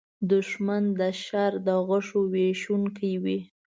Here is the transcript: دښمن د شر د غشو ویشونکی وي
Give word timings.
دښمن 0.31 0.83
د 0.99 1.01
شر 1.23 1.51
د 1.67 1.67
غشو 1.87 2.19
ویشونکی 2.33 3.11
وي 3.23 3.39